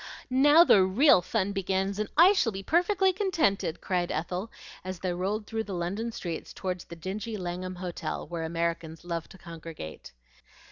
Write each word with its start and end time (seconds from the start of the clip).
"Now 0.31 0.63
the 0.63 0.81
real 0.83 1.21
fun 1.21 1.51
begins, 1.51 1.99
and 1.99 2.09
I 2.17 2.33
shall 2.33 2.51
be 2.51 2.63
perfectly 2.63 3.13
contented," 3.13 3.81
cried 3.81 4.11
Ethel 4.11 4.49
as 4.83 4.97
they 4.97 5.13
rolled 5.13 5.45
through 5.45 5.65
the 5.65 5.75
London 5.75 6.11
streets 6.11 6.53
towards 6.53 6.85
the 6.85 6.95
dingy 6.95 7.37
Langham 7.37 7.75
Hotel, 7.75 8.27
where 8.27 8.41
Americans 8.43 9.05
love 9.05 9.29
to 9.29 9.37
congregate. 9.37 10.11